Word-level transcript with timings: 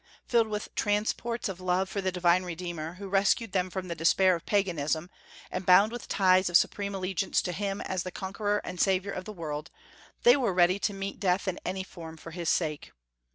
Filled 0.25 0.47
with 0.47 0.73
transports 0.73 1.47
of 1.47 1.59
love 1.61 1.87
for 1.87 2.01
the 2.01 2.11
divine 2.11 2.41
Redeemer, 2.41 2.93
who 2.95 3.07
rescued 3.07 3.51
them 3.51 3.69
from 3.69 3.87
the 3.87 3.93
despair 3.93 4.33
of 4.33 4.47
Paganism, 4.47 5.11
and 5.51 5.63
bound 5.63 5.91
with 5.91 6.07
ties 6.07 6.49
of 6.49 6.57
supreme 6.57 6.95
allegiance 6.95 7.39
to 7.43 7.51
Him 7.51 7.81
as 7.81 8.01
the 8.01 8.09
Conqueror 8.09 8.61
and 8.63 8.81
Saviour 8.81 9.13
of 9.13 9.25
the 9.25 9.31
world, 9.31 9.69
they 10.23 10.35
were 10.35 10.55
ready 10.55 10.79
to 10.79 10.93
meet 10.95 11.19
death 11.19 11.47
in 11.47 11.59
any 11.63 11.83
form 11.83 12.17
for 12.17 12.31
his 12.31 12.49
sake. 12.49 12.93